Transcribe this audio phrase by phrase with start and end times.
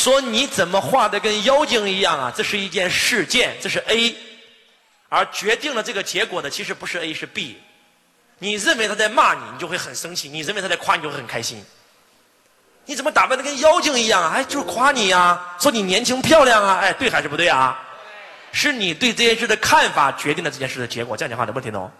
[0.00, 2.32] 说你怎么画的跟妖精一样啊？
[2.34, 4.16] 这是一件事件，这是 A，
[5.10, 7.60] 而决定了这个结果的其实不是 A 是 B。
[8.38, 11.62] 你认为他在骂你，你就会很生气；你认为他在夸你，就会很开心。
[12.86, 14.32] 你怎么打扮的跟妖精一样啊？
[14.36, 16.78] 哎，就是夸你呀，说你年轻漂亮啊！
[16.80, 17.78] 哎，对还是不对啊？
[18.52, 21.14] 是你对这件事的看法决定了这件事的结果。
[21.14, 21.92] 这样讲话能不能听懂？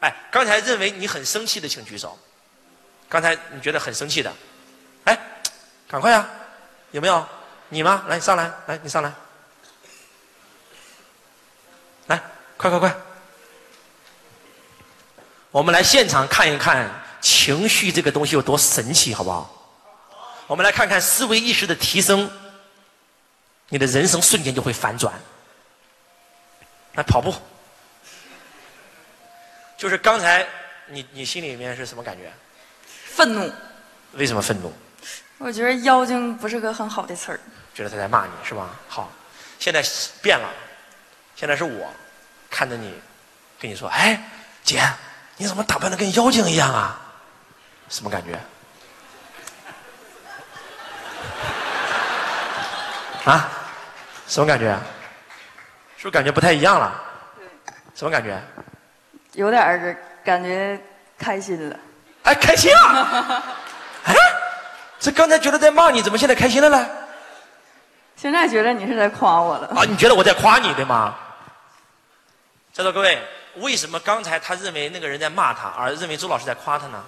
[0.00, 2.16] 哎，刚才认为你很生气的，请举手。
[3.08, 4.30] 刚才你觉得很生气的，
[5.04, 5.18] 哎，
[5.88, 6.28] 赶快呀！
[6.90, 7.26] 有没有？
[7.70, 8.04] 你吗？
[8.08, 9.12] 来，上来，来，你上来，
[12.06, 12.18] 来，
[12.56, 12.96] 快快快！
[15.50, 16.90] 我们来现场看一看
[17.20, 19.54] 情绪这个东西有多神奇，好不好？
[20.46, 22.30] 我们来看看思维意识的提升，
[23.68, 25.12] 你的人生瞬间就会反转。
[26.94, 27.34] 来跑步，
[29.76, 30.46] 就是刚才
[30.86, 32.32] 你你心里面是什么感觉？
[33.06, 33.52] 愤怒。
[34.12, 34.72] 为什么愤怒？
[35.38, 37.40] 我觉得“妖精”不是个很好的词儿。
[37.72, 38.70] 觉得他在骂你是吧？
[38.88, 39.08] 好，
[39.58, 39.80] 现在
[40.20, 40.48] 变了，
[41.36, 41.88] 现在是我
[42.50, 42.92] 看着你，
[43.60, 44.20] 跟你说：“哎，
[44.64, 44.82] 姐，
[45.36, 47.00] 你怎么打扮的跟妖精一样啊？”
[47.88, 48.38] 什么感觉？
[53.24, 53.48] 啊？
[54.26, 54.76] 什么感觉？
[55.96, 57.00] 是不是感觉不太一样了？
[57.94, 58.40] 什么感觉？
[59.34, 60.80] 有点儿感觉
[61.16, 61.76] 开心了。
[62.24, 63.42] 哎，开心啊！
[65.12, 66.88] 刚才觉得在骂你，怎么现在开心了呢？
[68.16, 69.68] 现在觉得你是在夸我了。
[69.68, 71.14] 啊，你觉得我在夸你对吗？
[72.72, 73.22] 在座各位，
[73.56, 77.04] 为什么刚才他认为那个人在骂他，而认为周老师在夸他呢？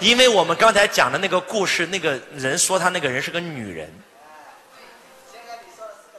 [0.00, 3.92] 因为我们刚才讲的那个故事，那个人说他那个人是个女人，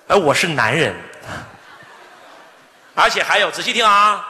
[0.07, 0.93] 而我是男人，
[2.93, 4.25] 而且还有，仔细听啊。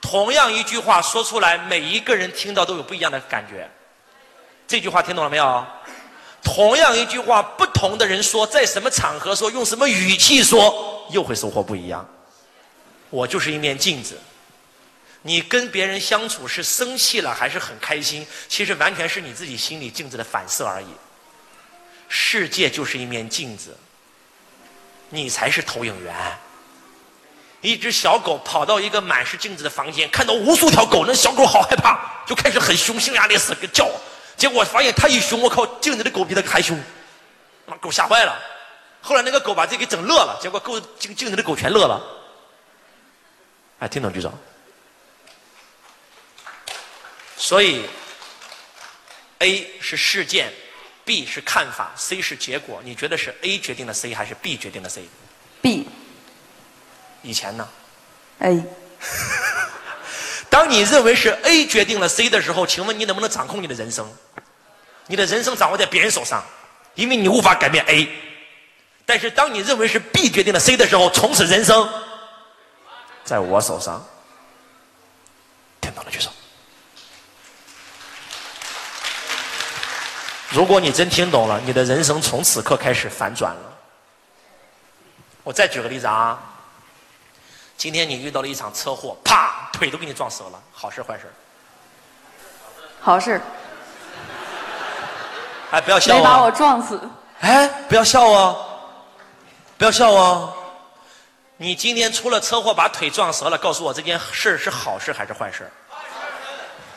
[0.00, 3.70] 同样一句话说出来，每一个人听到都有不一样的感觉。
[4.66, 5.66] 这句话听懂了没有？
[6.42, 12.08] 同样一句话，不同的人说，在什么场合说，用什么语气说，又会收获不一样。
[13.10, 14.18] 我就是一面镜子，
[15.20, 20.86] 你跟别人相处是生气了还是很开心，其实完全是你自己心里镜子的反射而已。
[22.08, 23.76] 世界就是一面镜子，
[25.10, 26.14] 你才是投影源。
[27.60, 33.88] 一只小狗跑到一个满是镜子的房间，看到无数条狗，那小狗好害怕，就开始很凶，匈牙利似的叫。
[34.36, 36.82] 结果发现它一凶，我靠，镜子的狗比它还凶，
[37.66, 38.40] 把狗吓坏了。
[39.02, 42.00] 后来那个狗把自己给整乐了，结果狗镜镜子的狗全乐了。
[43.80, 44.32] 哎，听懂举手。
[47.36, 47.82] 所以
[49.38, 50.52] ，A 是事件
[51.04, 52.80] ，B 是看法，C 是结果。
[52.84, 55.86] 你觉得是 A 决定了 C 还是 B 决定了 C？B。
[57.22, 57.68] 以前呢
[58.40, 58.62] ？A。
[60.50, 64.10] 当你认为是 A 决定了 C 的时候，请问你能不能掌控你的人生？
[65.06, 66.42] 你的人生掌握在别人手上，
[66.94, 68.08] 因为你无法改变 A。
[69.06, 71.88] 但是当你认为是 B 决定了 C 的时候，从此人生
[73.24, 74.04] 在我手上。
[75.80, 76.30] 听懂了举手。
[80.50, 83.78] 如果你真听懂了，你的人生从此刻开始反转了。
[85.44, 86.49] 我再举个例子啊。
[87.80, 91.22] 今天你遇到了一场车祸，啪，腿都给你撞折了，好事坏事？
[93.00, 93.40] 好事。
[95.70, 97.00] 哎，不要笑没把我撞死。
[97.38, 98.66] 哎，不要笑哦，
[99.78, 100.52] 不要笑哦。
[101.56, 105.66] 你今天出了车祸，把腿撞折了，告诉我这件事是好事还是坏事？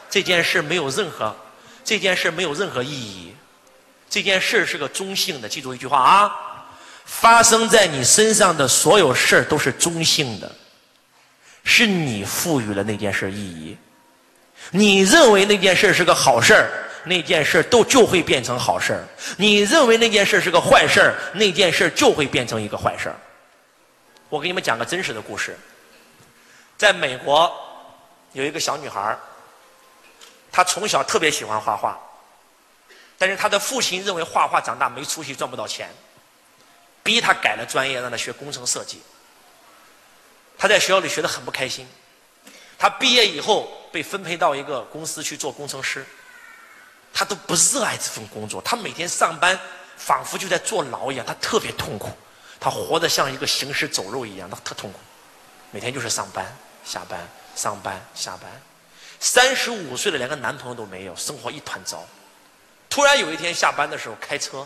[0.09, 1.33] 这件事没有任何，
[1.85, 3.33] 这件事没有任何意义。
[4.09, 6.35] 这件事是个中性的，记住一句话啊，
[7.05, 10.51] 发生在你身上的所有事儿都是中性的。
[11.63, 13.77] 是你赋予了那件事意义，
[14.71, 16.69] 你认为那件事是个好事，
[17.05, 18.95] 那件事都就会变成好事；
[19.37, 23.11] 你认为那件事是个坏事，那件事就会变成一个坏事。
[24.29, 25.57] 我给你们讲个真实的故事，
[26.77, 27.51] 在美国
[28.33, 29.17] 有一个小女孩，
[30.51, 31.97] 她从小特别喜欢画画，
[33.17, 35.89] 但是她的父亲认为画画长大没出息，赚不到钱，
[37.03, 39.01] 逼她改了专业，让她学工程设计。
[40.63, 41.85] 他在学校里学的很不开心，
[42.79, 46.05] 他毕业以后被分配到一个公司去做工程师，
[47.13, 49.59] 他都不热爱这份工作，他每天上班
[49.97, 52.11] 仿佛就在坐牢一样，他特别痛苦，
[52.61, 54.99] 他活得像一个行尸走肉一样，他特痛苦，
[55.69, 56.45] 每天就是上班
[56.85, 57.19] 下班
[57.57, 58.49] 上班下班，
[59.19, 62.07] 三十五岁了连个男朋友都没有，生活一团糟。
[62.89, 64.65] 突然有一天下班的时候开车，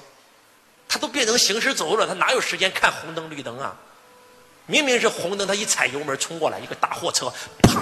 [0.88, 3.76] 他都变成行尸走肉了，他哪有时间看红灯绿灯啊？
[4.68, 7.34] 明明是红灯，他一踩油门冲过来，一个大货车，
[7.64, 7.82] 啪！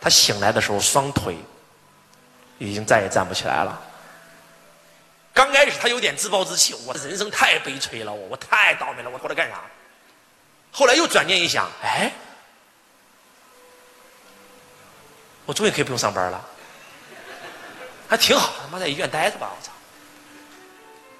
[0.00, 1.36] 他醒来的时候，双腿
[2.58, 3.80] 已经再也站不起来了。
[5.32, 9.60] 刚开始他有点自暴自弃，我人生太悲催了，我我太倒霉了，我活着干啥？
[10.72, 12.12] 后来又转念一想，哎，
[15.46, 16.44] 我终于可以不用上班了，
[18.08, 19.72] 还挺好，他妈在医院待着吧，我操！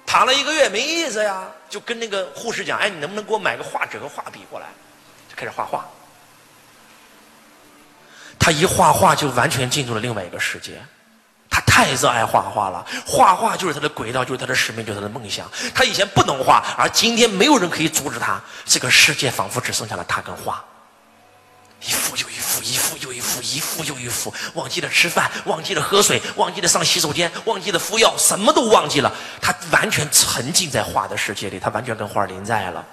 [0.09, 4.65] 躺了一个月没意思呀，就跟那个护士讲，哎，你能不能给我买个画纸和画笔过来？
[5.29, 5.87] 就开始画画。
[8.39, 10.81] 他一画画就完全进入了另外一个世界。
[11.47, 15.47] 他太热爱画画了，画画就是他的轨道，就是他的使命，就是他的梦想。
[15.75, 18.41] 他以前不能画，而今天没有人可以阻止他。
[18.65, 20.65] 这个世界仿佛只剩下了他跟画，
[21.81, 22.27] 一幅又，
[23.01, 24.33] 又一幅，一幅又一幅。
[24.53, 29.13] 忘记了吃饭，忘记了喝水，忘记了上洗手间，忘记了敷药，什么都忘记了。
[29.41, 32.85] 他完全沉浸在画的世界里，他完全跟画连在了。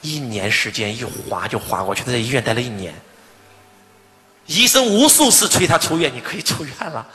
[0.00, 2.94] 一年时间一划就划过去，他在医院待了一年。
[4.46, 7.06] 医生无数次催他出院，你可以出院了。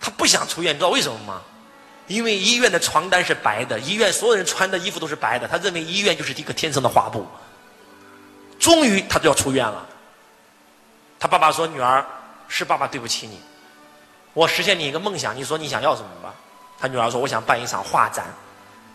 [0.00, 1.42] 他不想出院，你知道为什么吗？
[2.06, 5.46] 因为医院的床单是白的，医院所有人穿的衣服都是白的。
[5.46, 7.24] 他认为医院就是一个天生的画布。
[8.58, 9.86] 终于，他就要出院了。
[11.20, 12.04] 他爸爸说：“女儿，
[12.48, 13.38] 是爸爸对不起你，
[14.32, 15.36] 我实现你一个梦想。
[15.36, 16.34] 你说你想要什么吧？”
[16.80, 18.24] 他女儿说：“我想办一场画展。”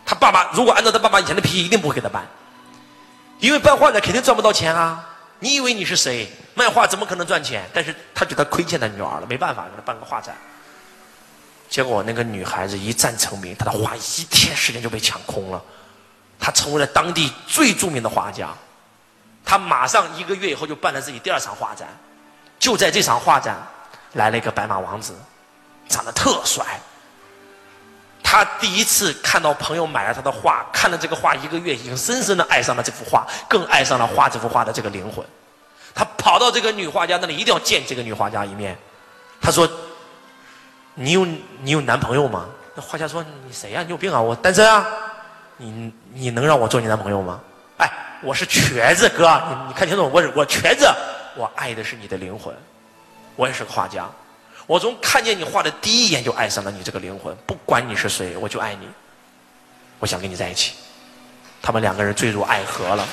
[0.06, 2.25] 他爸爸如果按照他爸爸以前的脾气，一定不会给他办，
[3.39, 5.07] 因为办画展肯定赚不到钱啊。
[5.39, 6.27] 你以为你是谁？
[6.56, 7.69] 卖画怎么可能赚钱？
[7.74, 10.36] 但是他觉得亏欠他女儿了，没办法给他办个画展。
[11.69, 15.62] 结果那个女孩子一战成名，她的画一天时间就被抢空了，
[16.39, 18.50] 她成为了当地最著名的画家。
[19.44, 21.88] 她马上一个月以后就办了自己第二场画展，
[22.60, 23.56] 就在这场画展
[24.13, 25.13] 来了一个白马王子，
[25.90, 26.66] 长得特帅。
[28.24, 35.24] 他第一次看到朋友买了他的画，看了这个画一个月，已经深深的爱上了这幅画，更爱上了画这幅画的这个灵魂。
[35.94, 38.78] 他跑到这个女画家那里，一定要见这个女画家一面。
[39.40, 39.69] 他说
[40.96, 41.25] ：“你有
[41.62, 43.84] 你有男朋友吗？”那画家说：“你谁呀？
[43.84, 44.19] 你有病啊？
[44.19, 44.86] 我单身啊！
[45.57, 47.40] 你你能让我做你男朋友吗？”
[47.78, 47.90] 哎，
[48.22, 50.92] 我是瘸子哥，你你看清楚，我是我瘸子，
[51.35, 52.53] 我爱的是你的灵魂，
[53.35, 54.09] 我也是个画家。
[54.67, 58.87] 我从看见你画的第一眼就爱上了你这个灵魂，不管你是谁，我就爱你。
[59.99, 60.73] 我想跟你在一起。
[61.61, 63.07] 他们两个人坠入爱河了，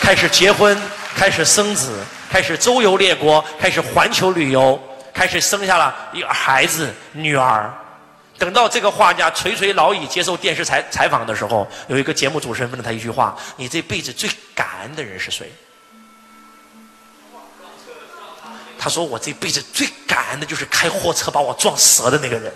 [0.00, 0.80] 开始结婚，
[1.14, 4.80] 开始生子，开始周游列国，开始环球旅游，
[5.12, 7.72] 开始生下了一个孩子女儿。
[8.38, 15.52] 等到这个画家垂垂老矣，接受电视采采访的时候，有一个节目主持人问了他一句话：“你这辈子最感恩的人是谁？”
[18.84, 22.52] 他说：“我这辈子最感恩的就是开货车把我撞折的那个人。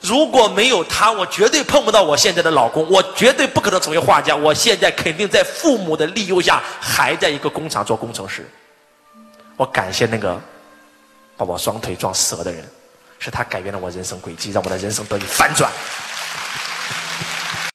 [0.00, 4.34] 如果没有他，我绝对碰不到我现在的老公，我绝对不可能成为画家。
[4.34, 8.44] 我现在肯定在父母的利诱下，还在一个工厂做工程师。
[9.56, 10.36] 我感谢那个
[11.36, 12.68] 把我双腿撞折的人，
[13.20, 15.70] 是他改变了我人生轨迹，让我的人生得以反转。”